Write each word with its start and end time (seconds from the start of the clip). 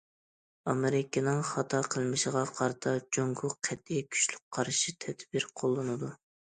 ئامېرىكىنىڭ 0.71 1.41
خاتا 1.49 1.83
قىلمىشىغا 1.97 2.43
قارىتا، 2.61 2.97
جۇڭگو 3.19 3.55
قەتئىي 3.69 4.05
كۈچلۈك 4.11 4.45
قارشى 4.59 5.01
تەدبىر 5.07 5.51
قوللىنىدۇ. 5.63 6.17